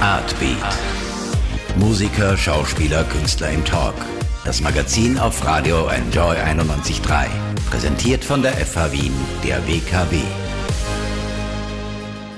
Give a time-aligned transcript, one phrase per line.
[0.00, 0.78] Artbeat.
[1.76, 3.96] Musiker, Schauspieler, Künstler im Talk.
[4.44, 7.26] Das Magazin auf Radio Enjoy 91.3.
[7.68, 9.12] Präsentiert von der FH Wien,
[9.44, 10.20] der WKW.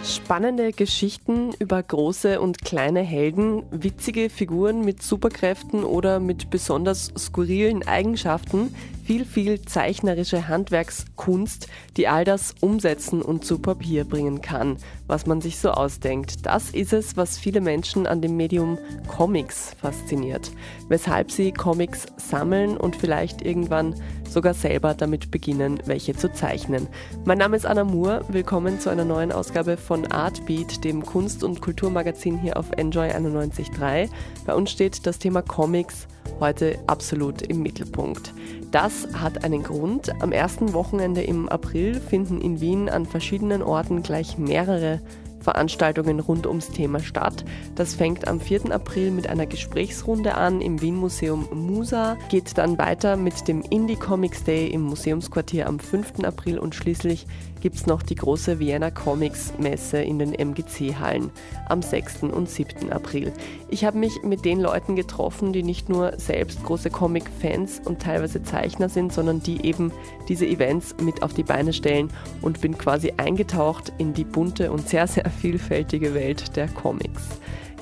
[0.03, 7.87] Spannende Geschichten über große und kleine Helden, witzige Figuren mit Superkräften oder mit besonders skurrilen
[7.87, 8.75] Eigenschaften,
[9.11, 11.67] viel, viel zeichnerische Handwerkskunst,
[11.97, 14.77] die all das umsetzen und zu Papier bringen kann,
[15.09, 16.47] was man sich so ausdenkt.
[16.47, 20.53] Das ist es, was viele Menschen an dem Medium Comics fasziniert,
[20.87, 23.97] weshalb sie Comics sammeln und vielleicht irgendwann
[24.29, 26.87] sogar selber damit beginnen, welche zu zeichnen.
[27.25, 31.61] Mein Name ist Anna Moore, willkommen zu einer neuen Ausgabe von Artbeat, dem Kunst- und
[31.61, 34.09] Kulturmagazin hier auf Enjoy 91.3.
[34.47, 36.07] Bei uns steht das Thema Comics
[36.39, 38.33] heute absolut im Mittelpunkt.
[38.71, 40.13] Das hat einen Grund.
[40.23, 45.01] Am ersten Wochenende im April finden in Wien an verschiedenen Orten gleich mehrere
[45.41, 47.45] Veranstaltungen rund ums Thema statt.
[47.75, 48.73] Das fängt am 4.
[48.73, 53.97] April mit einer Gesprächsrunde an im Wien Museum Musa, geht dann weiter mit dem Indie
[53.97, 56.21] Comics Day im Museumsquartier am 5.
[56.25, 57.27] April und schließlich
[57.61, 61.31] gibt es noch die große Vienna Comics Messe in den MGC-Hallen
[61.69, 62.25] am 6.
[62.25, 62.93] und 7.
[62.93, 63.33] April.
[63.69, 68.43] Ich habe mich mit den Leuten getroffen, die nicht nur selbst große Comic-Fans und teilweise
[68.43, 69.93] Zeichner sind, sondern die eben
[70.29, 72.11] diese Events mit auf die Beine stellen
[72.43, 77.23] und bin quasi eingetaucht in die bunte und sehr, sehr vielfältige Welt der Comics.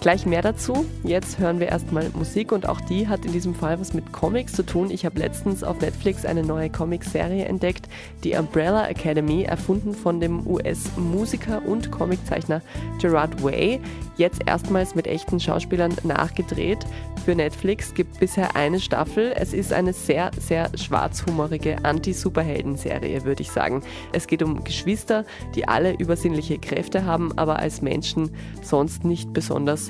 [0.01, 0.87] Gleich mehr dazu.
[1.03, 4.53] Jetzt hören wir erstmal Musik und auch die hat in diesem Fall was mit Comics
[4.53, 4.93] zu tun.
[4.93, 7.89] Ich habe letztens auf Netflix eine neue Comic-Serie entdeckt,
[8.23, 12.63] die Umbrella Academy, erfunden von dem US-Musiker und Comiczeichner
[13.01, 13.81] Gerard Way.
[14.17, 16.87] Jetzt erstmals mit echten Schauspielern nachgedreht.
[17.25, 19.33] Für Netflix gibt bisher eine Staffel.
[19.37, 23.83] Es ist eine sehr, sehr schwarzhumorige Anti-Superhelden-Serie, würde ich sagen.
[24.13, 28.31] Es geht um Geschwister, die alle übersinnliche Kräfte haben, aber als Menschen
[28.63, 29.88] sonst nicht besonders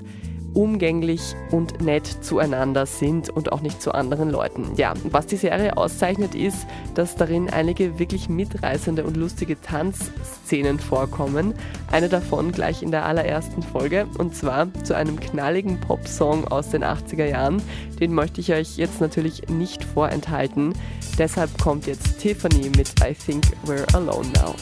[0.55, 4.73] umgänglich und nett zueinander sind und auch nicht zu anderen Leuten.
[4.77, 11.55] Ja, was die Serie auszeichnet ist, dass darin einige wirklich mitreißende und lustige Tanzszenen vorkommen.
[11.91, 16.83] Eine davon gleich in der allerersten Folge und zwar zu einem knalligen Popsong aus den
[16.83, 17.63] 80er Jahren.
[18.01, 20.73] Den möchte ich euch jetzt natürlich nicht vorenthalten.
[21.19, 24.55] Deshalb kommt jetzt Tiffany mit I Think We're Alone Now.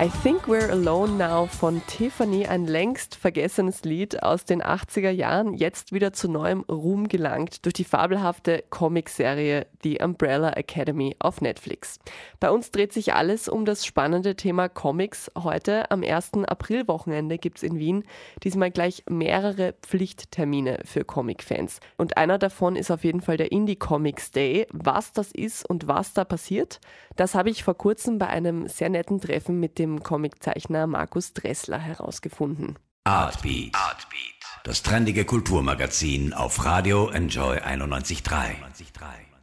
[0.00, 5.54] I Think We're Alone Now von Tiffany, ein längst vergessenes Lied aus den 80er Jahren,
[5.54, 12.00] jetzt wieder zu neuem Ruhm gelangt durch die fabelhafte Comicserie The Umbrella Academy auf Netflix.
[12.40, 15.30] Bei uns dreht sich alles um das spannende Thema Comics.
[15.38, 16.32] Heute am 1.
[16.44, 18.02] Aprilwochenende gibt es in Wien
[18.42, 21.78] diesmal gleich mehrere Pflichttermine für Comic-Fans.
[21.96, 24.66] Und einer davon ist auf jeden Fall der Indie Comics Day.
[24.72, 26.80] Was das ist und was da passiert,
[27.14, 31.78] das habe ich vor kurzem bei einem sehr netten Treffen mit dem Comiczeichner Markus Dressler
[31.78, 32.78] herausgefunden.
[33.04, 33.74] Artbeat.
[33.74, 34.34] Artbeat.
[34.64, 38.54] Das trendige Kulturmagazin auf Radio Enjoy 91.3.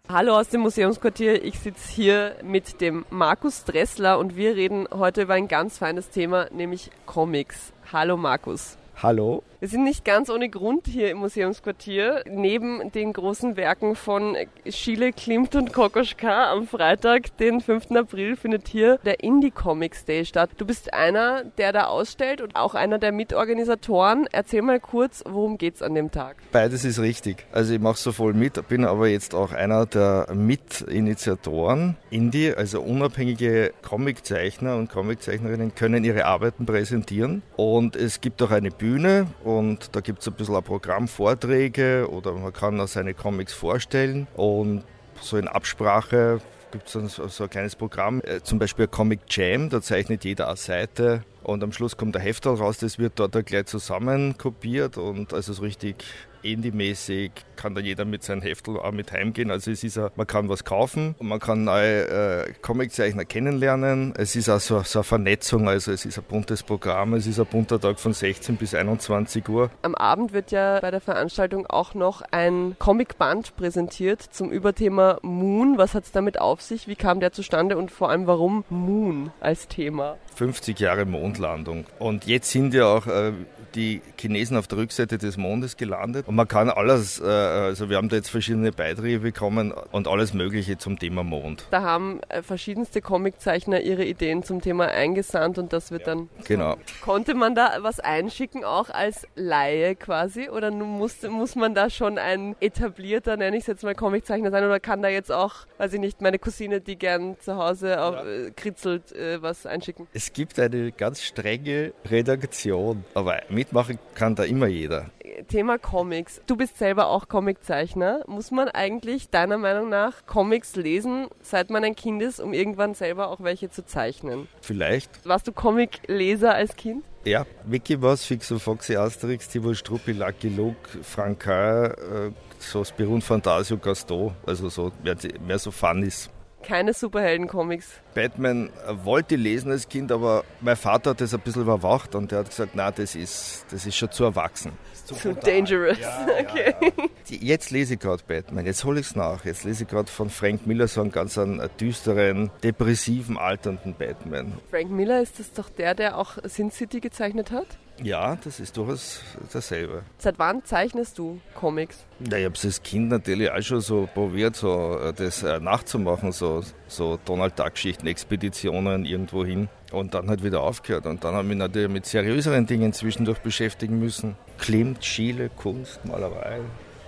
[0.10, 1.44] Hallo aus dem Museumsquartier.
[1.44, 6.10] Ich sitze hier mit dem Markus Dressler und wir reden heute über ein ganz feines
[6.10, 7.72] Thema, nämlich Comics.
[7.94, 8.78] Hallo Markus.
[9.02, 9.44] Hallo.
[9.62, 12.24] Wir sind nicht ganz ohne Grund hier im Museumsquartier.
[12.28, 14.36] Neben den großen Werken von
[14.68, 17.92] Schiele, Klimt und Kokoschka am Freitag, den 5.
[17.92, 20.50] April, findet hier der Indie Comics Day statt.
[20.58, 24.28] Du bist einer, der da ausstellt und auch einer der Mitorganisatoren.
[24.32, 26.38] Erzähl mal kurz, worum geht's an dem Tag?
[26.52, 27.46] Beides ist richtig.
[27.52, 31.98] Also ich mache so voll mit, bin aber jetzt auch einer der Mitinitiatoren.
[32.10, 38.72] Indie, also unabhängige Comiczeichner und Comiczeichnerinnen können ihre Arbeiten präsentieren und es gibt auch eine
[38.72, 39.28] Bühne
[39.58, 43.54] und da gibt es ein bisschen ein Programm, Vorträge oder man kann da seine Comics
[43.54, 44.28] vorstellen.
[44.36, 44.84] Und
[45.22, 46.42] so in Absprache
[46.72, 50.48] gibt es so, so ein kleines Programm, äh, zum Beispiel Comic Jam, da zeichnet jeder
[50.48, 51.24] eine Seite.
[51.44, 54.98] Und am Schluss kommt der Heftel raus, das wird dort gleich zusammen kopiert.
[54.98, 56.04] Und also so richtig
[56.44, 59.52] Indie-mäßig kann dann jeder mit seinem Heftel auch mit heimgehen.
[59.52, 64.14] Also es ist auch, man kann was kaufen man kann neue äh, Comiczeichner kennenlernen.
[64.18, 67.40] Es ist auch so, so, eine Vernetzung, also es ist ein buntes Programm, es ist
[67.40, 69.70] ein bunter Tag von 16 bis 21 Uhr.
[69.82, 75.78] Am Abend wird ja bei der Veranstaltung auch noch ein Comicband präsentiert zum Überthema Moon.
[75.78, 76.88] Was hat es damit auf sich?
[76.88, 80.18] Wie kam der zustande und vor allem warum Moon als Thema?
[80.36, 81.86] 50 Jahre Mondlandung.
[82.00, 83.34] Und jetzt sind ja auch äh,
[83.76, 87.98] die Chinesen auf der Rückseite des Mondes gelandet Und man kann alles, äh, also wir
[87.98, 91.66] haben da jetzt verschiedene Beiträge bekommen und alles Mögliche zum Thema Mond.
[91.72, 96.16] Da haben äh, verschiedenste Comiczeichner ihre Ideen zum Thema eingesandt und das wird ja.
[96.16, 96.30] dann.
[96.46, 96.78] Genau.
[97.02, 100.48] Konnte man da was einschicken, auch als Laie quasi?
[100.48, 104.64] Oder muss, muss man da schon ein etablierter, nenne ich es jetzt mal, Comiczeichner sein?
[104.64, 108.16] Oder kann da jetzt auch, weiß ich nicht, meine Cousine, die gern zu Hause auf,
[108.16, 108.24] ja.
[108.24, 110.08] äh, kritzelt, äh, was einschicken?
[110.14, 115.10] Es gibt eine ganz strenge Redaktion, aber mitmachen kann da immer jeder.
[115.48, 116.42] Thema Comics.
[116.48, 118.24] Du bist selber auch Comiczeichner.
[118.28, 122.94] Muss man eigentlich deiner Meinung nach Comics lesen, seit man ein Kind ist, um irgendwann
[122.94, 124.48] selber auch welche zu zeichnen?
[124.62, 125.26] Vielleicht.
[125.28, 127.04] Warst du Comicleser als Kind?
[127.24, 133.78] Ja, Mickey Mouse, Fixo Foxy, Asterix, Tibor Struppi, Lucky Luke, Frank äh, so Spirun Fantasio,
[133.78, 136.30] Gaston, also so mehr, mehr so Funnies
[136.62, 138.02] keine Superhelden-Comics.
[138.14, 138.70] Batman
[139.04, 142.50] wollte lesen als Kind, aber mein Vater hat das ein bisschen überwacht und der hat
[142.50, 144.72] gesagt, na, das ist, das ist schon zu erwachsen.
[145.06, 145.98] Zu, zu dangerous.
[146.02, 146.76] Ja, okay.
[146.82, 147.38] Ja, ja.
[147.42, 149.46] Jetzt lese ich gerade Batman, jetzt hole ich es nach.
[149.46, 154.54] Jetzt lese ich gerade von Frank Miller so einen ganz einen düsteren, depressiven, alternden Batman.
[154.70, 157.68] Frank Miller ist das doch der, der auch Sin City gezeichnet hat?
[158.04, 159.22] Ja, das ist durchaus
[159.54, 160.04] dasselbe.
[160.18, 162.06] Seit wann zeichnest du Comics?
[162.20, 165.60] Ja, ich habe es als Kind natürlich auch schon so probiert, so äh, das äh,
[165.60, 171.06] nachzumachen, so, so Donald Duck-Geschichten, Expeditionen irgendwo hin und dann halt wieder aufgehört.
[171.06, 174.36] Und dann habe ich mich natürlich mit seriöseren Dingen zwischendurch beschäftigen müssen.
[174.58, 176.60] Klimt, Schiele, Kunst, Malerei.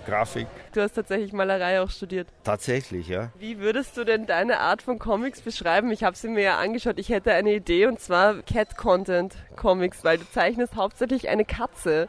[0.04, 0.46] Grafik.
[0.72, 2.28] Du hast tatsächlich Malerei auch studiert.
[2.44, 3.30] Tatsächlich, ja.
[3.38, 5.90] Wie würdest du denn deine Art von Comics beschreiben?
[5.90, 6.98] Ich habe sie mir ja angeschaut.
[6.98, 12.08] Ich hätte eine Idee und zwar Cat Content Comics, weil du zeichnest hauptsächlich eine Katze.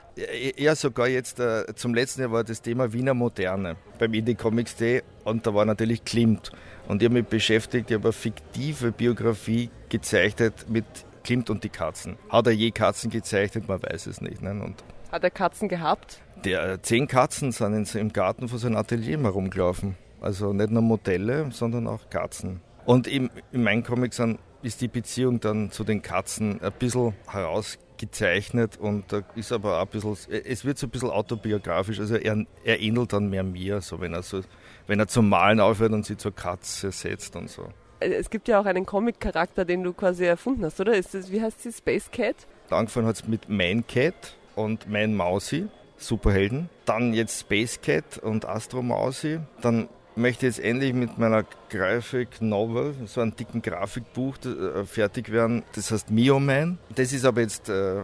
[0.58, 4.76] Ja, sogar jetzt äh, zum letzten Jahr war das Thema Wiener Moderne beim Indie Comics
[4.76, 6.52] Day und da war natürlich Klimt.
[6.88, 10.86] Und ich habe mich beschäftigt, ich habe eine fiktive Biografie gezeichnet mit
[11.24, 12.18] Klimt und die Katzen.
[12.30, 13.68] Hat er je Katzen gezeichnet?
[13.68, 14.42] Man weiß es nicht.
[14.44, 14.52] Ne?
[14.52, 16.20] Und Hat er Katzen gehabt?
[16.46, 19.96] Der, zehn Katzen sind im Garten von seinem Atelier mal rumgelaufen.
[20.22, 22.62] Also nicht nur Modelle, sondern auch Katzen.
[22.86, 24.22] Und im, in meinen Comics
[24.62, 29.86] ist die Beziehung dann zu den Katzen ein bisschen herausgezeichnet und da ist aber auch
[29.86, 33.82] ein bisschen, es wird so ein bisschen autobiografisch, also er, er ähnelt dann mehr mir,
[33.82, 34.42] so wenn er so,
[34.88, 37.68] wenn er zum Malen aufhört und sie zur Katze setzt und so.
[38.00, 40.96] Es gibt ja auch einen Comic-Charakter, den du quasi erfunden hast, oder?
[40.96, 42.36] Ist das, wie heißt sie, Space Cat?
[42.70, 45.68] Angefangen hat es mit Man Cat und Man Mausi.
[45.98, 46.70] Superhelden.
[46.86, 49.40] Dann jetzt Space Cat und Astro Mausi.
[49.62, 55.32] Dann möchte ich jetzt endlich mit meiner Graphic Novel, so einem dicken Grafikbuch, äh, fertig
[55.32, 55.64] werden.
[55.74, 56.78] Das heißt Mio Man.
[56.96, 58.04] Das ist aber jetzt äh,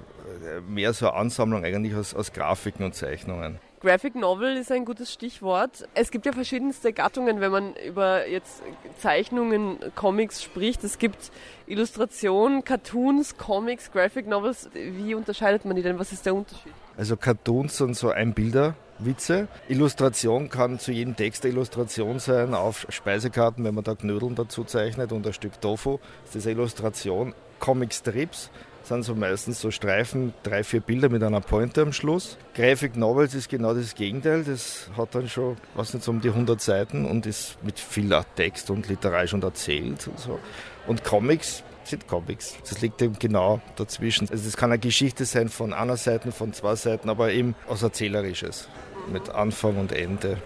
[0.67, 3.59] mehr so eine Ansammlung eigentlich aus, aus Grafiken und Zeichnungen.
[3.81, 5.87] Graphic Novel ist ein gutes Stichwort.
[5.95, 8.61] Es gibt ja verschiedenste Gattungen, wenn man über jetzt
[8.99, 10.83] Zeichnungen, Comics spricht.
[10.83, 11.31] Es gibt
[11.65, 14.69] Illustrationen, Cartoons, Comics, Graphic Novels.
[14.73, 15.97] Wie unterscheidet man die denn?
[15.97, 16.73] Was ist der Unterschied?
[16.97, 19.47] Also Cartoons sind so Einbilder, Witze.
[19.67, 24.63] Illustration kann zu jedem Text eine Illustration sein, auf Speisekarten, wenn man da Knödeln dazu
[24.63, 27.33] zeichnet und ein Stück Tofu, ist das eine Illustration.
[27.59, 28.49] Comic Strips
[28.83, 32.37] sind so meistens so Streifen, drei, vier Bilder mit einer Pointe am Schluss.
[32.55, 34.43] Graphic Novels ist genau das Gegenteil.
[34.43, 38.09] Das hat dann schon, was nicht, so um die 100 Seiten und ist mit viel
[38.35, 40.39] Text und literarisch und erzählt und so.
[40.87, 42.57] Und Comics sind Comics.
[42.67, 44.29] Das liegt eben genau dazwischen.
[44.29, 47.83] Also das kann eine Geschichte sein von einer Seite, von zwei Seiten, aber eben was
[47.83, 48.67] Erzählerisches
[49.11, 50.37] mit Anfang und Ende.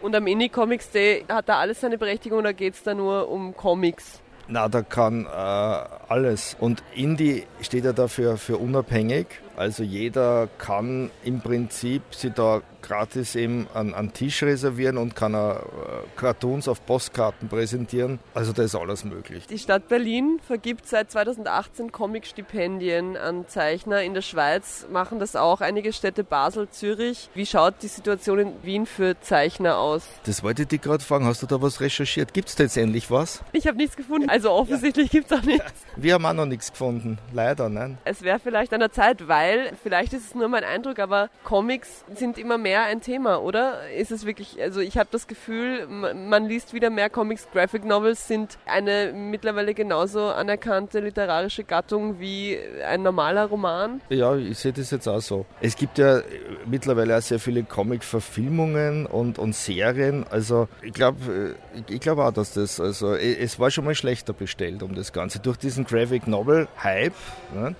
[0.00, 3.28] Und am Indie Comics Day hat da alles seine Berechtigung oder geht es da nur
[3.28, 4.20] um Comics?
[4.48, 6.56] Na, da kann äh, alles.
[6.58, 9.26] Und Indie steht ja dafür für unabhängig.
[9.60, 15.34] Also jeder kann im Prinzip sich da gratis eben einen, einen Tisch reservieren und kann
[15.34, 15.56] äh,
[16.16, 18.18] Cartoons auf Postkarten präsentieren.
[18.34, 19.46] Also da ist alles möglich.
[19.48, 24.02] Die Stadt Berlin vergibt seit 2018 Comic-Stipendien an Zeichner.
[24.02, 27.28] In der Schweiz machen das auch einige Städte, Basel, Zürich.
[27.34, 30.02] Wie schaut die Situation in Wien für Zeichner aus?
[30.24, 31.26] Das wollte ich dich gerade fragen.
[31.26, 32.34] Hast du da was recherchiert?
[32.34, 33.42] Gibt es da jetzt endlich was?
[33.52, 34.28] Ich habe nichts gefunden.
[34.40, 35.18] Also offensichtlich ja.
[35.18, 35.72] gibt es auch nichts.
[35.96, 37.18] Wir haben auch noch nichts gefunden.
[37.32, 37.98] Leider, nein.
[38.04, 39.49] Es wäre vielleicht an der Zeit, weil,
[39.82, 43.90] vielleicht ist es nur mein Eindruck, aber Comics sind immer mehr ein Thema, oder?
[43.90, 48.26] Ist es wirklich, also ich habe das Gefühl, man liest wieder mehr Comics, Graphic Novels
[48.28, 54.00] sind eine mittlerweile genauso anerkannte literarische Gattung wie ein normaler Roman.
[54.08, 55.46] Ja, ich sehe das jetzt auch so.
[55.60, 56.22] Es gibt ja
[56.66, 60.24] mittlerweile auch sehr viele Comic-Verfilmungen und, und Serien.
[60.30, 64.32] Also ich glaube ich, ich glaube auch, dass das, also es war schon mal schlechter
[64.32, 65.38] bestellt um das Ganze.
[65.38, 67.14] Durch diesen Graphic Novel-Hype
[67.54, 67.74] ne,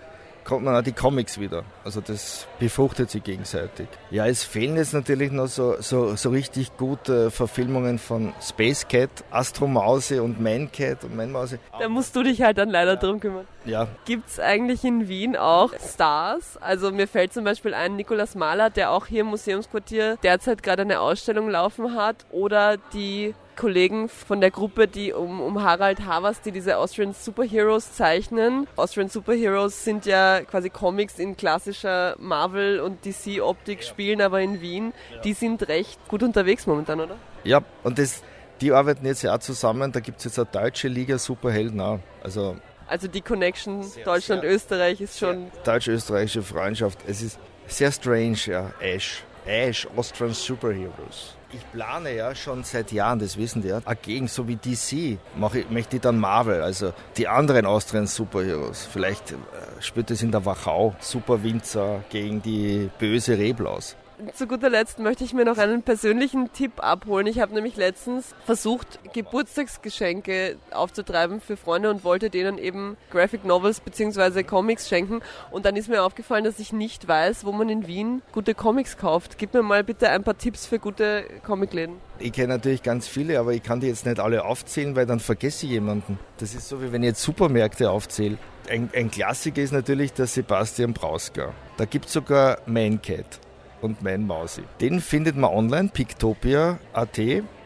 [0.50, 1.62] kommt man auch die Comics wieder.
[1.84, 3.86] Also das befruchtet sich gegenseitig.
[4.10, 9.10] Ja, es fehlen jetzt natürlich noch so, so, so richtig gute Verfilmungen von Space Cat,
[9.30, 11.60] Astro Mause und Man Cat und Man Mause.
[11.78, 13.46] Da musst du dich halt dann leider drum kümmern.
[13.64, 13.86] Ja.
[14.06, 16.56] Gibt es eigentlich in Wien auch Stars?
[16.60, 20.82] Also mir fällt zum Beispiel ein Nikolaus Mahler, der auch hier im Museumsquartier derzeit gerade
[20.82, 22.26] eine Ausstellung laufen hat.
[22.32, 27.92] Oder die Kollegen von der Gruppe, die um, um Harald Havers, die diese Austrian Superheroes
[27.92, 28.66] zeichnen.
[28.76, 34.94] Austrian Superheroes sind ja quasi Comics in klassischer Marvel- und DC-Optik, spielen aber in Wien.
[35.24, 37.16] Die sind recht gut unterwegs momentan, oder?
[37.44, 38.22] Ja, und das,
[38.62, 39.92] die arbeiten jetzt ja auch zusammen.
[39.92, 42.00] Da gibt es jetzt eine deutsche Liga Superhelden auch.
[42.22, 42.56] Also
[42.88, 45.50] also die Connection Deutschland-Österreich ist schon.
[45.64, 46.98] Deutsch-österreichische Freundschaft.
[47.06, 48.72] Es ist sehr strange, ja.
[48.80, 49.22] Ash.
[49.44, 51.36] Ash, Austrian Superheroes.
[51.52, 55.60] Ich plane ja schon seit Jahren, das wissen die ja, gegen so wie DC mache
[55.60, 58.86] ich, möchte ich dann Marvel, also die anderen Austrian Superheroes.
[58.86, 59.36] Vielleicht äh,
[59.80, 60.94] spielt es in der Wachau.
[61.00, 63.96] Super Winzer gegen die böse Reblaus
[64.34, 67.26] zu guter Letzt möchte ich mir noch einen persönlichen Tipp abholen.
[67.26, 73.80] Ich habe nämlich letztens versucht, Geburtstagsgeschenke aufzutreiben für Freunde und wollte denen eben Graphic Novels
[73.80, 74.42] bzw.
[74.42, 75.20] Comics schenken.
[75.50, 78.96] Und dann ist mir aufgefallen, dass ich nicht weiß, wo man in Wien gute Comics
[78.96, 79.38] kauft.
[79.38, 81.96] Gib mir mal bitte ein paar Tipps für gute Comicläden.
[82.18, 85.20] Ich kenne natürlich ganz viele, aber ich kann die jetzt nicht alle aufzählen, weil dann
[85.20, 86.18] vergesse ich jemanden.
[86.38, 88.38] Das ist so, wie wenn ich jetzt Supermärkte aufzähle.
[88.68, 91.52] Ein, ein Klassiker ist natürlich der Sebastian Brausker.
[91.76, 93.40] Da gibt es sogar Man Cat
[93.80, 94.62] und mein Mausi.
[94.80, 97.18] Den findet man online, pictopia.at.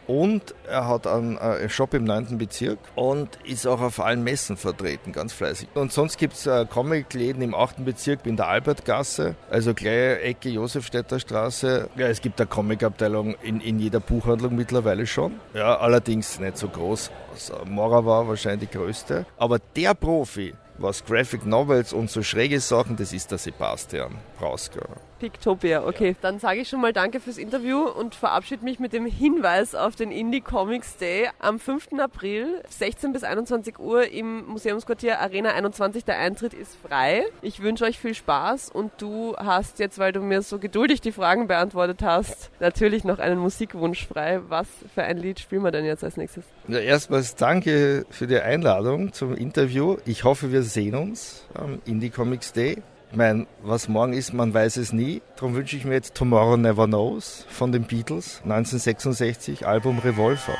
[0.06, 2.36] Und er hat einen äh, Shop im 9.
[2.36, 5.68] Bezirk und ist auch auf allen Messen vertreten, ganz fleißig.
[5.74, 7.84] Und sonst gibt es äh, Comic-Läden im 8.
[7.84, 11.88] Bezirk in der Albertgasse, also gleich Ecke Josefstädter Straße.
[11.96, 15.40] Ja, es gibt eine Comic-Abteilung in, in jeder Buchhandlung mittlerweile schon.
[15.54, 17.10] Ja, allerdings nicht so groß.
[17.32, 19.24] Also Mora war wahrscheinlich die größte.
[19.38, 24.86] Aber der Profi, was Graphic Novels und so schräge Sachen, das ist der Sebastian Brausker.
[25.24, 26.16] Pictopia, okay.
[26.20, 29.96] Dann sage ich schon mal danke fürs Interview und verabschiede mich mit dem Hinweis auf
[29.96, 31.98] den Indie Comics Day am 5.
[31.98, 36.04] April, 16 bis 21 Uhr im Museumsquartier Arena 21.
[36.04, 37.24] Der Eintritt ist frei.
[37.40, 41.12] Ich wünsche euch viel Spaß und du hast jetzt, weil du mir so geduldig die
[41.12, 44.40] Fragen beantwortet hast, natürlich noch einen Musikwunsch frei.
[44.48, 46.44] Was für ein Lied spielen wir denn jetzt als nächstes?
[46.68, 49.96] Ja, erstmals danke für die Einladung zum Interview.
[50.04, 52.82] Ich hoffe, wir sehen uns am Indie Comics Day.
[53.16, 55.22] Meine, was morgen ist, man weiß es nie.
[55.36, 60.56] Darum wünsche ich mir jetzt Tomorrow Never Knows von den Beatles, 1966, Album Revolver.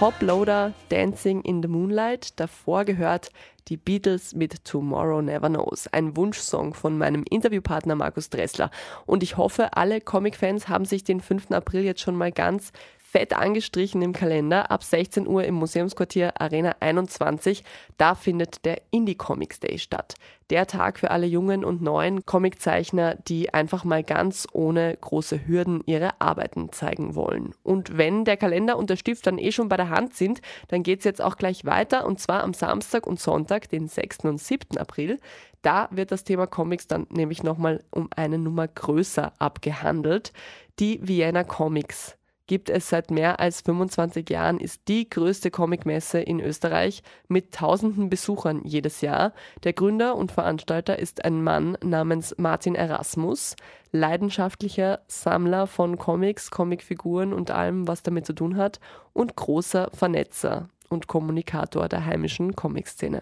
[0.00, 2.40] Toploader Dancing in the Moonlight.
[2.40, 3.30] Davor gehört
[3.68, 8.70] die Beatles mit Tomorrow Never Knows, ein Wunschsong von meinem Interviewpartner Markus Dressler.
[9.06, 11.50] Und ich hoffe, alle Comic-Fans haben sich den 5.
[11.50, 12.72] April jetzt schon mal ganz
[13.10, 14.70] fett angestrichen im Kalender.
[14.70, 17.64] Ab 16 Uhr im Museumsquartier Arena 21.
[17.96, 20.14] Da findet der Indie Comics Day statt.
[20.50, 25.82] Der Tag für alle jungen und neuen Comiczeichner, die einfach mal ganz ohne große Hürden
[25.86, 27.52] ihre Arbeiten zeigen wollen.
[27.64, 30.84] Und wenn der Kalender und der Stift dann eh schon bei der Hand sind, dann
[30.84, 34.24] geht es jetzt auch gleich weiter und zwar am Samstag und Sonntag, den 6.
[34.26, 34.78] und 7.
[34.78, 35.18] April.
[35.62, 40.32] Da wird das Thema Comics dann nämlich nochmal um eine Nummer größer abgehandelt.
[40.78, 42.16] Die Vienna Comics
[42.50, 48.10] gibt es seit mehr als 25 Jahren, ist die größte Comicmesse in Österreich mit tausenden
[48.10, 49.34] Besuchern jedes Jahr.
[49.62, 53.54] Der Gründer und Veranstalter ist ein Mann namens Martin Erasmus,
[53.92, 58.80] leidenschaftlicher Sammler von Comics, Comicfiguren und allem, was damit zu tun hat
[59.12, 63.20] und großer Vernetzer und Kommunikator der heimischen Comic-Szene.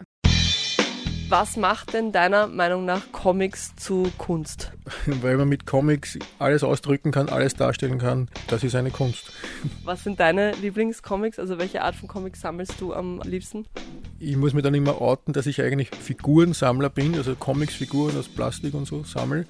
[1.30, 4.72] Was macht denn deiner Meinung nach Comics zu Kunst?
[5.06, 8.28] Weil man mit Comics alles ausdrücken kann, alles darstellen kann.
[8.46, 9.30] Das ist eine Kunst.
[9.84, 11.38] Was sind deine Lieblingscomics?
[11.38, 13.66] Also welche Art von Comics sammelst du am liebsten?
[14.18, 18.72] Ich muss mir dann immer outen, dass ich eigentlich Figurensammler bin, also Comics-Figuren aus Plastik
[18.72, 19.44] und so sammle.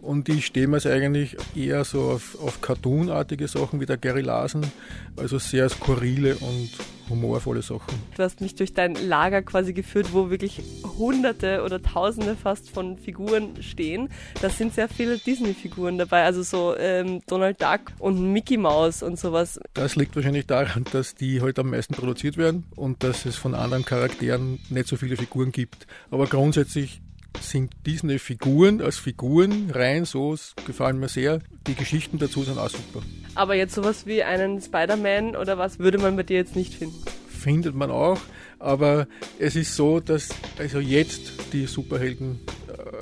[0.00, 4.70] Und ich stehe mir eigentlich eher so auf, auf Cartoon-artige Sachen wie der Gary Larsen,
[5.16, 6.70] also sehr skurrile und
[7.08, 7.94] humorvolle Sachen.
[8.16, 10.62] Du hast mich durch dein Lager quasi geführt, wo wirklich
[10.98, 14.08] hunderte oder tausende fast von Figuren stehen.
[14.40, 19.18] Da sind sehr viele Disney-Figuren dabei, also so ähm, Donald Duck und Mickey Mouse und
[19.18, 19.60] sowas.
[19.74, 23.36] Das liegt wahrscheinlich daran, dass die heute halt am meisten produziert werden und dass es
[23.36, 25.86] von anderen Charakteren nicht so viele Figuren gibt.
[26.10, 27.00] Aber grundsätzlich
[27.40, 30.36] sind Disney-Figuren als Figuren rein, so
[30.66, 31.40] gefallen mir sehr.
[31.66, 33.02] Die Geschichten dazu sind auch super.
[33.34, 37.02] Aber jetzt sowas wie einen Spider-Man oder was würde man bei dir jetzt nicht finden?
[37.28, 38.20] Findet man auch,
[38.58, 39.06] aber
[39.38, 42.40] es ist so, dass also jetzt die Superhelden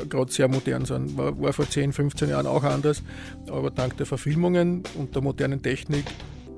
[0.09, 1.17] gerade sehr modern sind.
[1.17, 3.03] War, war vor 10, 15 Jahren auch anders,
[3.49, 6.05] aber dank der Verfilmungen und der modernen Technik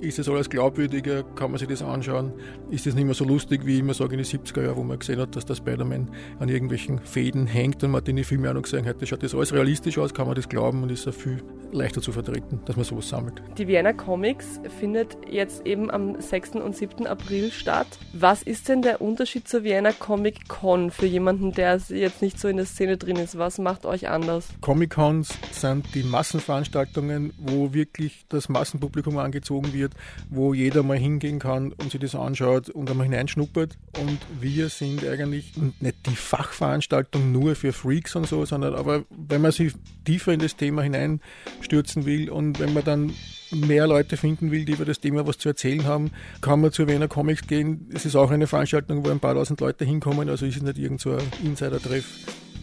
[0.04, 1.22] ist das alles glaubwürdiger?
[1.34, 2.32] Kann man sich das anschauen?
[2.70, 4.82] Ist das nicht mehr so lustig, wie ich immer sage in den 70er Jahren, wo
[4.82, 8.24] man gesehen hat, dass der Spider-Man an irgendwelchen Fäden hängt und man hat in den
[8.24, 10.90] Filmen auch noch gesehen hat, schaut das alles realistisch aus, kann man das glauben und
[10.90, 11.42] ist auch viel
[11.72, 13.42] leichter zu vertreten, dass man sowas sammelt.
[13.58, 16.50] Die Vienna Comics findet jetzt eben am 6.
[16.52, 17.06] und 7.
[17.06, 17.86] April statt.
[18.12, 22.48] Was ist denn der Unterschied zur Vienna Comic Con für jemanden, der jetzt nicht so
[22.48, 23.38] in der Szene drin ist?
[23.38, 24.48] Was macht euch anders?
[24.60, 29.93] Comic Cons sind die Massenveranstaltungen, wo wirklich das Massenpublikum angezogen wird
[30.30, 33.76] wo jeder mal hingehen kann und sich das anschaut und einmal hineinschnuppert.
[34.00, 39.40] Und wir sind eigentlich nicht die Fachveranstaltung nur für Freaks und so, sondern aber wenn
[39.40, 39.72] man sich
[40.04, 43.12] tiefer in das Thema hineinstürzen will und wenn man dann
[43.50, 46.10] mehr Leute finden will, die über das Thema was zu erzählen haben,
[46.40, 47.88] kann man zu Wiener Comics gehen.
[47.94, 50.78] Es ist auch eine Veranstaltung, wo ein paar tausend Leute hinkommen, also ist es nicht
[50.78, 52.04] irgend so ein Insider-Treff.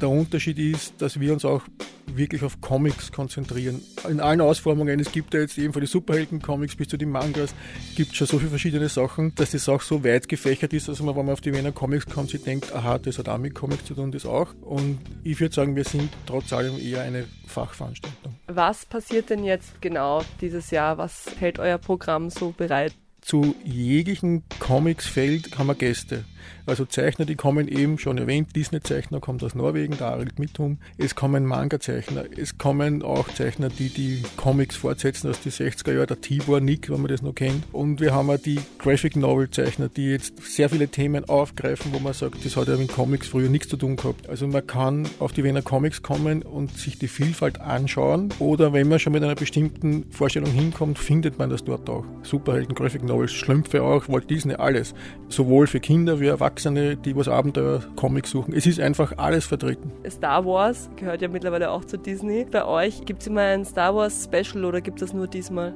[0.01, 1.62] Der Unterschied ist, dass wir uns auch
[2.08, 3.81] wirklich auf Comics konzentrieren.
[4.10, 7.53] In allen Ausformungen, es gibt ja jetzt eben von den Superhelden-Comics bis zu den Mangas,
[7.96, 11.01] gibt es schon so viele verschiedene Sachen, dass das auch so weit gefächert ist, dass
[11.01, 13.53] man, wenn man auf die Wiener Comics kommt, sich denkt, aha, das hat auch mit
[13.53, 14.53] Comics zu tun, das auch.
[14.62, 18.34] Und ich würde sagen, wir sind trotz allem eher eine Fachveranstaltung.
[18.48, 20.98] Was passiert denn jetzt genau dieses Jahr?
[20.98, 22.93] Was hält euer Programm so bereit?
[23.22, 26.25] Zu jeglichen Comics-Feld haben wir Gäste.
[26.65, 30.77] Also Zeichner, die kommen eben, schon erwähnt, Disney-Zeichner kommt aus Norwegen, der Arild Mithum.
[30.98, 36.07] Es kommen Manga-Zeichner, es kommen auch Zeichner, die die Comics fortsetzen aus den 60er Jahren,
[36.07, 37.63] der Tibor Nick, wenn man das noch kennt.
[37.71, 42.13] Und wir haben auch die Graphic Novel-Zeichner, die jetzt sehr viele Themen aufgreifen, wo man
[42.13, 44.29] sagt, das hat ja mit Comics früher nichts zu tun gehabt.
[44.29, 48.88] Also man kann auf die Wiener Comics kommen und sich die Vielfalt anschauen oder wenn
[48.88, 52.05] man schon mit einer bestimmten Vorstellung hinkommt, findet man das dort auch.
[52.24, 54.93] Superhelden, Graphic Novels, Schlümpfe auch, Walt Disney, alles.
[55.29, 58.54] Sowohl für Kinder wie Erwachsene die was Abenteuer-Comics suchen.
[58.54, 59.92] Es ist einfach alles vertreten.
[60.10, 62.46] Star Wars gehört ja mittlerweile auch zu Disney.
[62.50, 65.74] Bei euch gibt es immer ein Star Wars Special oder gibt es nur diesmal?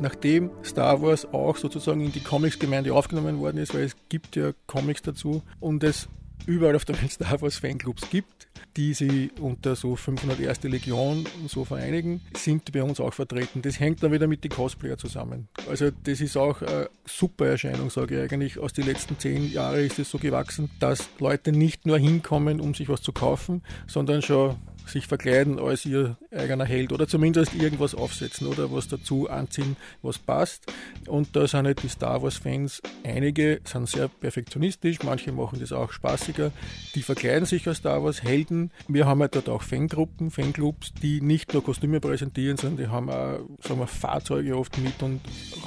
[0.00, 4.52] Nachdem Star Wars auch sozusagen in die Comics-Gemeinde aufgenommen worden ist, weil es gibt ja
[4.66, 6.08] Comics dazu und es
[6.46, 10.62] überall auf der Welt Star Wars Fanclubs gibt, die sie unter so 501.
[10.64, 13.62] Legion und so vereinigen, sind bei uns auch vertreten.
[13.62, 15.48] Das hängt dann wieder mit den Cosplayer zusammen.
[15.68, 18.58] Also das ist auch eine super Erscheinung, sage ich eigentlich.
[18.58, 22.74] Aus den letzten zehn Jahren ist es so gewachsen, dass Leute nicht nur hinkommen, um
[22.74, 24.56] sich was zu kaufen, sondern schon
[24.88, 30.18] sich verkleiden als ihr eigener Held oder zumindest irgendwas aufsetzen oder was dazu anziehen, was
[30.18, 30.72] passt.
[31.06, 35.92] Und da sind halt die Star Wars-Fans, einige sind sehr perfektionistisch, manche machen das auch
[35.92, 36.52] spaßiger,
[36.94, 38.70] die verkleiden sich als Star Wars-Helden.
[38.88, 43.10] Wir haben halt dort auch Fangruppen, Fanclubs, die nicht nur Kostüme präsentieren, sondern die haben
[43.10, 45.20] auch sagen wir, Fahrzeuge oft mit und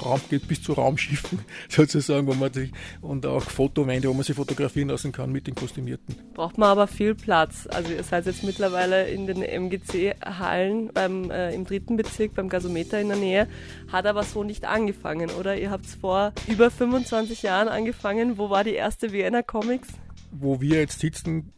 [0.04, 4.36] Raum geht bis zu Raumschiffen sozusagen, wo man sich und auch Fotowände, wo man sich
[4.36, 6.16] fotografieren lassen kann mit den Kostümierten.
[6.34, 7.68] Braucht man aber viel Platz.
[7.70, 13.08] Also ihr seid jetzt mittlerweile in den MGC-Hallen äh, im dritten Bezirk beim Gasometer in
[13.08, 13.48] der Nähe,
[13.90, 15.56] hat aber so nicht angefangen, oder?
[15.56, 18.38] Ihr habt es vor über 25 Jahren angefangen.
[18.38, 19.88] Wo war die erste Vienna Comics?
[20.30, 21.52] Wo wir jetzt sitzen,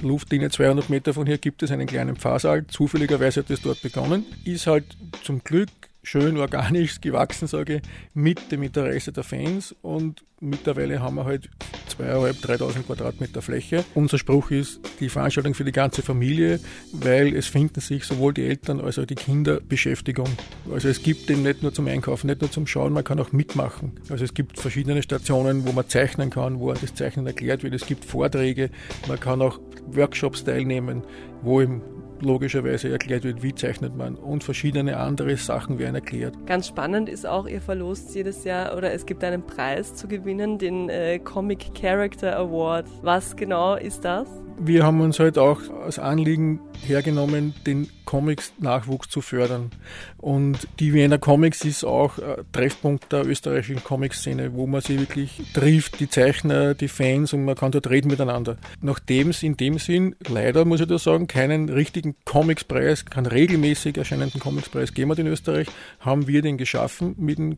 [0.00, 2.66] Luftlinie 200 Meter von hier gibt es einen kleinen Pfarrsaal.
[2.66, 4.24] Zufälligerweise hat es dort begonnen.
[4.44, 4.84] Ist halt
[5.22, 5.70] zum Glück
[6.06, 7.82] schön organisch gewachsen, sage ich,
[8.14, 11.50] mit dem Interesse der Fans und mittlerweile haben wir halt
[11.88, 13.84] zweieinhalb, 3000 Quadratmeter Fläche.
[13.94, 16.60] Unser Spruch ist die Veranstaltung für die ganze Familie,
[16.92, 20.28] weil es finden sich sowohl die Eltern als auch die Kinder Beschäftigung.
[20.72, 23.32] Also es gibt eben nicht nur zum Einkaufen, nicht nur zum Schauen, man kann auch
[23.32, 23.92] mitmachen.
[24.08, 27.74] Also es gibt verschiedene Stationen, wo man zeichnen kann, wo das Zeichnen erklärt wird.
[27.74, 28.70] Es gibt Vorträge,
[29.08, 31.02] man kann auch Workshops teilnehmen,
[31.42, 31.82] wo im
[32.22, 36.34] logischerweise erklärt wird, wie zeichnet man und verschiedene andere Sachen werden erklärt.
[36.46, 40.58] Ganz spannend ist auch, ihr verlost jedes Jahr oder es gibt einen Preis zu gewinnen,
[40.58, 42.86] den äh, Comic Character Award.
[43.02, 44.28] Was genau ist das?
[44.58, 49.70] Wir haben uns halt auch als Anliegen hergenommen, den Comics-Nachwuchs zu fördern.
[50.18, 52.18] Und die Wiener Comics ist auch
[52.52, 57.56] Treffpunkt der österreichischen Comic-Szene, wo man sich wirklich trifft, die Zeichner, die Fans und man
[57.56, 58.56] kann dort reden miteinander.
[58.80, 63.96] Nachdem es in dem Sinn, leider muss ich da sagen, keinen richtigen Comics-Preis, keinen regelmäßig
[63.98, 65.68] erscheinenden Comics-Preis geben hat in Österreich,
[66.00, 67.56] haben wir den geschaffen mit dem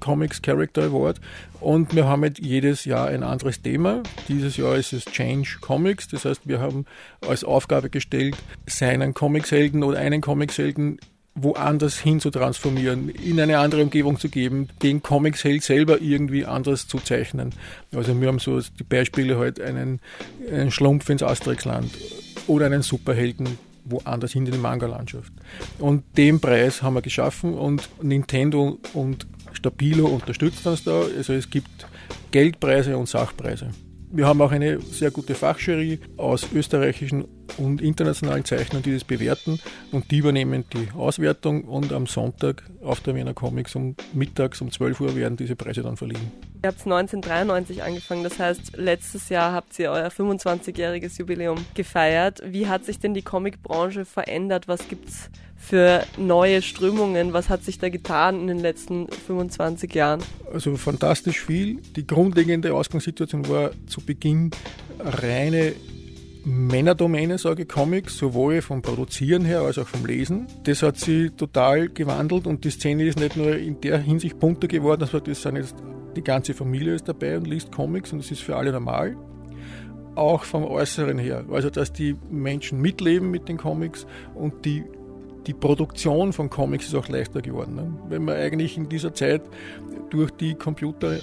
[0.00, 1.20] Comics Character Award
[1.60, 4.02] und wir haben jetzt jedes Jahr ein anderes Thema.
[4.28, 6.84] Dieses Jahr ist es Change Comics, das heißt, wir haben
[7.26, 8.36] als Aufgabe gestellt,
[8.66, 10.98] seinen Comicshelden oder einen Comicshelden
[11.36, 16.88] woanders hin zu transformieren, in eine andere Umgebung zu geben, den Comicsheld selber irgendwie anders
[16.88, 17.54] zu zeichnen.
[17.94, 20.00] Also wir haben so die Beispiele halt einen,
[20.50, 21.90] einen Schlumpf ins Asterixland
[22.46, 25.32] oder einen Superhelden woanders hin in die Manga-Landschaft.
[25.78, 31.02] Und den Preis haben wir geschaffen und Nintendo und Stabilo unterstützt uns da.
[31.16, 31.86] Also es gibt
[32.30, 33.70] Geldpreise und Sachpreise.
[34.10, 37.24] Wir haben auch eine sehr gute Fachjury aus österreichischen
[37.58, 39.60] und internationalen Zeichnern, die das bewerten
[39.92, 44.70] und die übernehmen die Auswertung und am Sonntag auf der Wiener Comics um mittags um
[44.70, 46.32] 12 Uhr werden diese Preise dann verliehen.
[46.62, 52.42] Ihr habt 1993 angefangen, das heißt, letztes Jahr habt ihr euer 25-jähriges Jubiläum gefeiert.
[52.44, 54.66] Wie hat sich denn die Comicbranche verändert?
[54.66, 57.32] Was gibt es für neue Strömungen?
[57.32, 60.22] Was hat sich da getan in den letzten 25 Jahren?
[60.52, 61.80] Also fantastisch viel.
[61.94, 64.50] Die grundlegende Ausgangssituation war zu Beginn
[64.98, 65.74] reine
[66.48, 70.46] Männerdomäne, sage ich, Comics, sowohl vom Produzieren her als auch vom Lesen.
[70.62, 74.68] Das hat sich total gewandelt und die Szene ist nicht nur in der Hinsicht bunter
[74.68, 75.74] geworden, dass das sind jetzt
[76.14, 79.16] die ganze Familie ist dabei und liest Comics und das ist für alle normal.
[80.14, 84.06] Auch vom Äußeren her, also dass die Menschen mitleben mit den Comics
[84.36, 84.84] und die
[85.48, 87.74] die Produktion von Comics ist auch leichter geworden.
[87.74, 87.92] Ne?
[88.08, 89.42] Wenn man eigentlich in dieser Zeit
[90.10, 91.20] durch die Computer äh,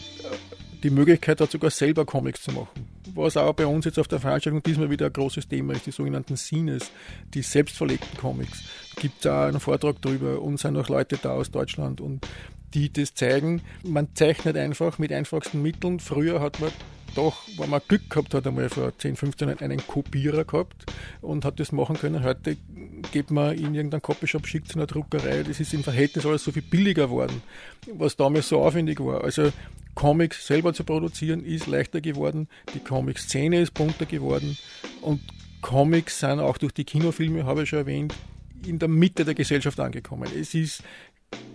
[0.84, 2.70] die Möglichkeit hat, sogar selber Comics zu machen.
[3.16, 5.92] Was auch bei uns jetzt auf der Veranstaltung diesmal wieder ein großes Thema ist, die
[5.92, 6.92] sogenannten Scenes,
[7.34, 8.64] die selbstverlegten Comics.
[8.96, 12.26] Gibt auch einen Vortrag darüber und sind auch Leute da aus Deutschland und
[12.74, 13.62] die das zeigen.
[13.84, 16.00] Man zeichnet einfach mit einfachsten Mitteln.
[16.00, 16.72] Früher hat man
[17.16, 20.86] doch, wenn man Glück gehabt hat, einmal vor 10, 15 Jahren einen Kopierer gehabt
[21.22, 22.24] und hat das machen können.
[22.24, 22.58] Heute
[23.12, 25.44] geht man in irgendeinen Copyshop, schickt zu einer Druckerei.
[25.44, 27.44] Das ist im Verhältnis alles so viel billiger geworden,
[27.94, 29.24] was damals so aufwendig war.
[29.24, 29.52] Also
[29.96, 34.58] Comics selber zu produzieren ist leichter geworden, die Comic-Szene ist bunter geworden
[35.02, 35.22] und
[35.62, 38.14] Comics sind auch durch die Kinofilme, habe ich schon erwähnt,
[38.66, 40.30] in der Mitte der Gesellschaft angekommen.
[40.38, 40.84] Es ist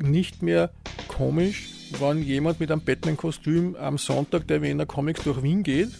[0.01, 0.70] nicht mehr
[1.09, 5.90] komisch, wenn jemand mit einem Batman-Kostüm am Sonntag der Wiener Comics durch Wien geht,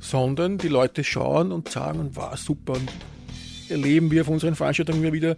[0.00, 2.72] sondern die Leute schauen und sagen, war wow, super.
[2.74, 2.90] Und
[3.68, 5.36] erleben wir auf unseren Veranstaltungen wieder,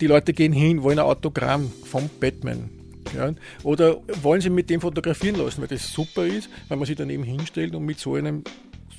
[0.00, 2.70] die Leute gehen hin, wollen ein Autogramm vom Batman.
[3.14, 6.96] Ja, oder wollen sie mit dem fotografieren lassen, weil das super ist, weil man sich
[6.96, 8.44] daneben hinstellt und mit so einem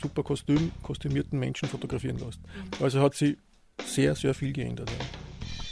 [0.01, 2.39] super Kostüm, kostümierten Menschen fotografieren lässt.
[2.79, 3.37] Also hat sich
[3.83, 4.89] sehr, sehr viel geändert.
[4.89, 5.05] Ja.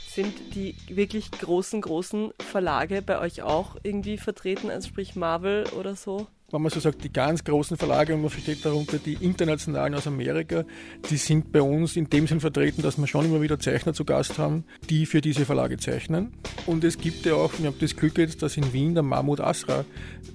[0.10, 5.96] Sind die wirklich großen, großen Verlage bei euch auch irgendwie vertreten, also sprich Marvel oder
[5.96, 6.28] so?
[6.54, 10.06] Wenn man so sagt, die ganz großen Verlage und man versteht darunter die internationalen aus
[10.06, 10.64] Amerika,
[11.10, 14.06] die sind bei uns in dem Sinn vertreten, dass wir schon immer wieder Zeichner zu
[14.06, 16.32] Gast haben, die für diese Verlage zeichnen.
[16.68, 19.42] Und es gibt ja auch, wir haben das Glück jetzt, dass in Wien der Mahmoud
[19.42, 19.84] Asra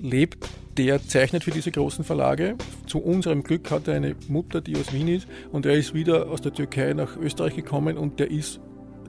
[0.03, 2.57] lebt, der zeichnet für diese großen Verlage.
[2.87, 6.31] Zu unserem Glück hat er eine Mutter, die aus Wien ist und er ist wieder
[6.31, 8.61] aus der Türkei nach Österreich gekommen und der ist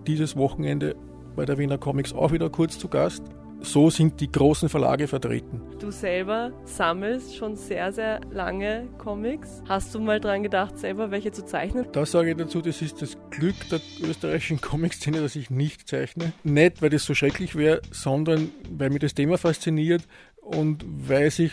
[0.06, 0.96] dieses Wochenende
[1.36, 3.24] bei der Wiener Comics auch wieder kurz zu Gast.
[3.62, 5.62] So sind die großen Verlage vertreten.
[5.80, 9.62] Du selber sammelst schon sehr, sehr lange Comics.
[9.68, 11.86] Hast du mal dran gedacht, selber welche zu zeichnen?
[11.92, 16.32] Da sage ich dazu, das ist das Glück der österreichischen Comic-Szene, dass ich nicht zeichne.
[16.44, 20.04] Nicht, weil das so schrecklich wäre, sondern weil mich das Thema fasziniert
[20.42, 21.52] und weil sich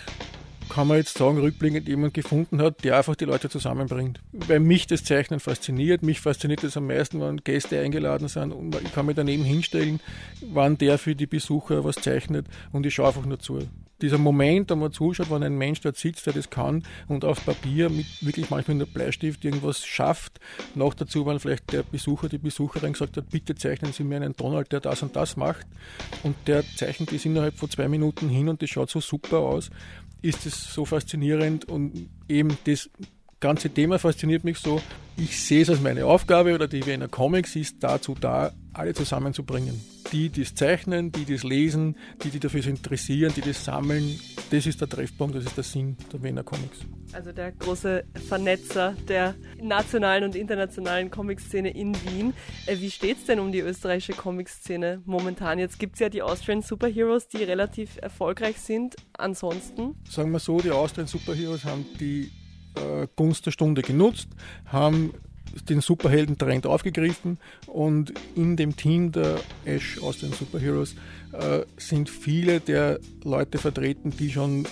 [0.68, 4.20] kann man jetzt sagen, rückblickend jemand gefunden hat, der einfach die Leute zusammenbringt.
[4.33, 8.74] Weil mich das Zeichnen fasziniert, mich fasziniert es am meisten, wenn Gäste eingeladen sind und
[8.83, 10.00] ich kann mich daneben hinstellen,
[10.40, 13.61] wann der für die Besucher was zeichnet und ich schaue einfach nur zu.
[14.02, 17.44] Dieser Moment, da man zuschaut, wenn ein Mensch dort sitzt, der das kann und auf
[17.46, 20.38] Papier mit wirklich manchmal mit einem Bleistift irgendwas schafft,
[20.74, 24.37] noch dazu, wenn vielleicht der Besucher, die Besucherin gesagt hat, bitte zeichnen Sie mir einen
[24.37, 25.66] Donald, der das und das macht
[26.24, 29.70] und der zeichnet das innerhalb von zwei Minuten hin und das schaut so super aus,
[30.26, 32.90] ist es so faszinierend und eben das
[33.46, 34.80] ganze Thema fasziniert mich so.
[35.16, 39.80] Ich sehe es als meine Aufgabe oder die Wiener Comics ist dazu da, alle zusammenzubringen.
[40.12, 44.20] Die, die es zeichnen, die, die es lesen, die, die dafür interessieren, die das sammeln.
[44.50, 46.80] Das ist der Treffpunkt, das ist der Sinn der Wiener Comics.
[47.12, 52.35] Also der große Vernetzer der nationalen und internationalen Comic-Szene in Wien.
[52.66, 55.61] Äh, wie steht es denn um die österreichische Comic-Szene momentan?
[55.61, 58.96] Jetzt gibt es ja die Austrian Superheroes, die relativ erfolgreich sind.
[59.16, 59.94] Ansonsten?
[60.11, 62.30] Sagen wir so, die Austrian Superheroes haben die
[62.76, 64.28] äh, Gunst der Stunde genutzt,
[64.66, 65.12] haben
[65.68, 70.94] den Superhelden-Trend aufgegriffen und in dem Team der Ash aus den Superheroes
[71.32, 74.66] äh, sind viele der Leute vertreten, die schon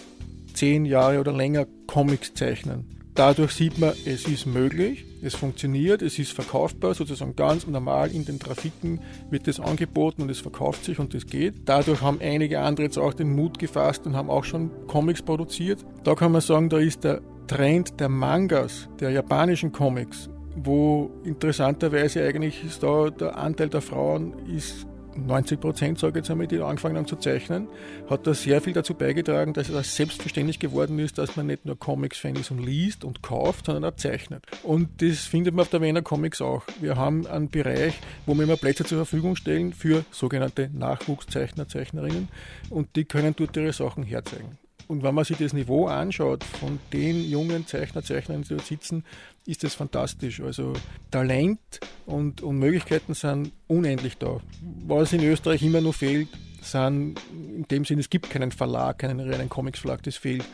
[0.52, 2.94] zehn Jahre oder länger Comics zeichnen.
[3.14, 8.24] Dadurch sieht man, es ist möglich, es funktioniert, es ist verkaufbar, sozusagen ganz normal in
[8.24, 11.54] den Trafiken wird es angeboten und es verkauft sich und es geht.
[11.64, 15.84] Dadurch haben einige andere jetzt auch den Mut gefasst und haben auch schon Comics produziert.
[16.02, 22.24] Da kann man sagen, da ist der Trend der Mangas, der japanischen Comics, wo interessanterweise
[22.24, 26.59] eigentlich ist da der Anteil der Frauen ist 90 Prozent, sage ich jetzt einmal, die
[26.61, 27.68] angefangen haben zu zeichnen,
[28.09, 31.78] hat da sehr viel dazu beigetragen, dass es selbstverständlich geworden ist, dass man nicht nur
[31.78, 34.44] Comics-Fan ist und liest und kauft, sondern auch zeichnet.
[34.62, 36.64] Und das findet man auf der Wiener Comics auch.
[36.80, 37.94] Wir haben einen Bereich,
[38.26, 42.28] wo wir immer Plätze zur Verfügung stellen für sogenannte Nachwuchszeichner, Zeichnerinnen
[42.70, 44.59] und die können dort ihre Sachen herzeigen.
[44.87, 49.05] Und wenn man sich das Niveau anschaut von den jungen Zeichner, Zeichnerinnen, die dort sitzen,
[49.47, 50.40] ist das fantastisch.
[50.40, 50.75] Also
[51.11, 54.40] Talent und, und Möglichkeiten sind unendlich da.
[54.87, 56.29] Was in Österreich immer noch fehlt,
[56.61, 60.44] sind in dem Sinne, es gibt keinen Verlag, keinen reinen Comics-Verlag, das fehlt.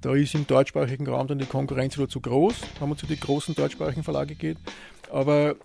[0.00, 3.20] Da ist im deutschsprachigen Raum dann die Konkurrenz wieder zu groß, wenn man zu den
[3.20, 4.56] großen deutschsprachigen Verlage geht.
[5.10, 5.56] Aber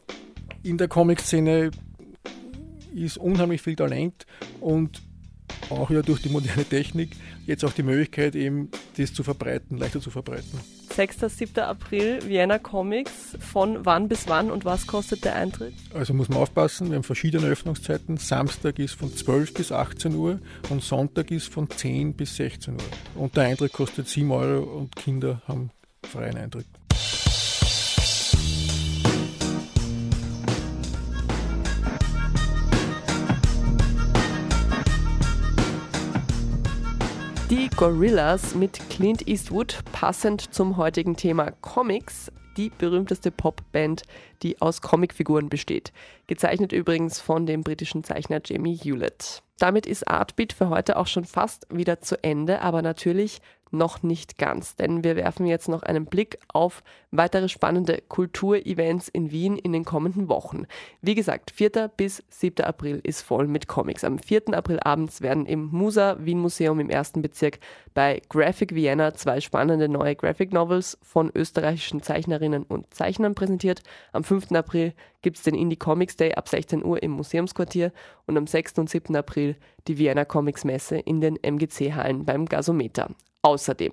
[0.63, 1.71] in der Comic-Szene
[2.93, 4.25] ist unheimlich viel Talent
[4.59, 5.01] und
[5.69, 7.11] auch ja durch die moderne Technik
[7.45, 10.59] jetzt auch die Möglichkeit, eben das zu verbreiten, leichter zu verbreiten.
[10.95, 11.17] 6.
[11.27, 11.59] 7.
[11.59, 13.37] April, Vienna Comics.
[13.39, 15.73] Von wann bis wann und was kostet der Eintritt?
[15.93, 18.17] Also muss man aufpassen, wir haben verschiedene Öffnungszeiten.
[18.17, 22.79] Samstag ist von 12 bis 18 Uhr und Sonntag ist von 10 bis 16 Uhr.
[23.15, 25.71] Und der Eintritt kostet 7 Euro und Kinder haben
[26.03, 26.67] freien Eintritt.
[37.77, 44.03] Gorillas mit Clint Eastwood, passend zum heutigen Thema Comics, die berühmteste Popband,
[44.43, 45.91] die aus Comicfiguren besteht.
[46.27, 49.43] Gezeichnet übrigens von dem britischen Zeichner Jamie Hewlett.
[49.59, 54.37] Damit ist Artbeat für heute auch schon fast wieder zu Ende, aber natürlich noch nicht
[54.37, 59.73] ganz, denn wir werfen jetzt noch einen Blick auf weitere spannende Kulturevents in Wien in
[59.73, 60.65] den kommenden Wochen.
[61.01, 61.89] Wie gesagt, 4.
[61.95, 62.65] bis 7.
[62.65, 64.03] April ist voll mit Comics.
[64.03, 64.53] Am 4.
[64.53, 67.59] April abends werden im Musa Wien Museum im ersten Bezirk
[67.93, 73.81] bei Graphic Vienna zwei spannende neue Graphic Novels von österreichischen Zeichnerinnen und Zeichnern präsentiert.
[74.11, 74.51] Am 5.
[74.51, 77.91] April gibt es den Indie Comics Day ab 16 Uhr im Museumsquartier
[78.27, 78.79] und am 6.
[78.79, 79.15] und 7.
[79.15, 79.55] April
[79.87, 83.09] die Vienna Comics Messe in den MGC-Hallen beim Gasometer.
[83.45, 83.91] Außerdem,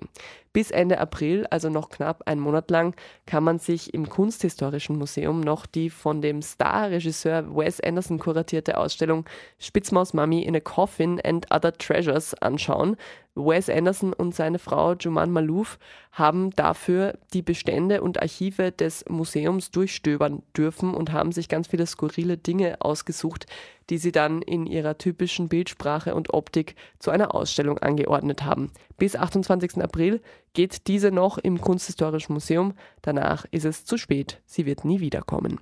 [0.51, 2.95] bis Ende April, also noch knapp einen Monat lang,
[3.27, 9.25] kann man sich im Kunsthistorischen Museum noch die von dem Star-Regisseur Wes Anderson kuratierte Ausstellung
[9.59, 12.97] Spitzmaus Mummy in a Coffin and Other Treasures anschauen.
[13.35, 15.79] Wes Anderson und seine Frau Juman Malouf
[16.11, 21.87] haben dafür die Bestände und Archive des Museums durchstöbern dürfen und haben sich ganz viele
[21.87, 23.47] skurrile Dinge ausgesucht,
[23.89, 28.71] die sie dann in ihrer typischen Bildsprache und Optik zu einer Ausstellung angeordnet haben.
[28.97, 29.77] Bis 28.
[29.81, 30.21] April
[30.53, 35.59] geht diese noch im Kunsthistorischen Museum, danach ist es zu spät, sie wird nie wiederkommen.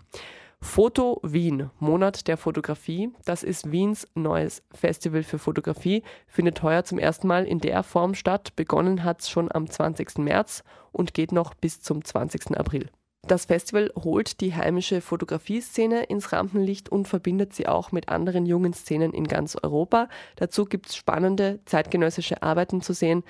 [0.63, 3.11] Foto Wien, Monat der Fotografie.
[3.25, 8.13] Das ist Wiens neues Festival für Fotografie, findet heuer zum ersten Mal in der Form
[8.13, 8.55] statt.
[8.55, 10.19] Begonnen hat es schon am 20.
[10.19, 12.57] März und geht noch bis zum 20.
[12.57, 12.89] April.
[13.27, 18.73] Das Festival holt die heimische Fotografie-Szene ins Rampenlicht und verbindet sie auch mit anderen jungen
[18.73, 20.07] Szenen in ganz Europa.
[20.37, 23.23] Dazu gibt es spannende zeitgenössische Arbeiten zu sehen,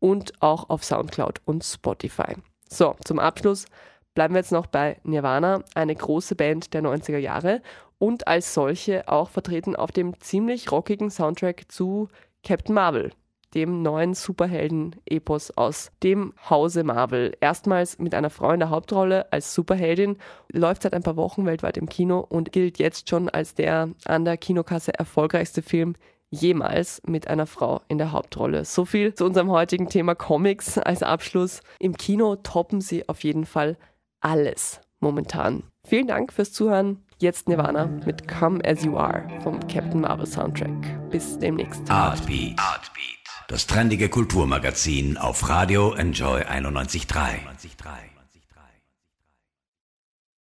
[0.00, 2.36] und auch auf Soundcloud und Spotify.
[2.66, 3.66] So, zum Abschluss
[4.14, 7.60] bleiben wir jetzt noch bei Nirvana, eine große Band der 90er Jahre
[7.98, 12.08] und als solche auch vertreten auf dem ziemlich rockigen Soundtrack zu
[12.42, 13.12] Captain Marvel,
[13.54, 17.36] dem neuen Superhelden-Epos aus dem Hause Marvel.
[17.40, 20.18] Erstmals mit einer Frau in der Hauptrolle als Superheldin,
[20.52, 24.24] läuft seit ein paar Wochen weltweit im Kino und gilt jetzt schon als der an
[24.24, 25.94] der Kinokasse erfolgreichste Film
[26.30, 28.64] jemals mit einer Frau in der Hauptrolle.
[28.64, 31.62] So viel zu unserem heutigen Thema Comics als Abschluss.
[31.78, 33.76] Im Kino toppen sie auf jeden Fall
[34.20, 35.62] alles momentan.
[35.86, 37.04] Vielen Dank fürs Zuhören.
[37.24, 41.08] Jetzt Nirvana mit Come As You Are vom Captain Marvel Soundtrack.
[41.08, 41.90] Bis demnächst.
[41.90, 42.58] Artbeat.
[42.58, 43.24] Artbeat.
[43.48, 48.13] Das trendige Kulturmagazin auf Radio Enjoy 91.3.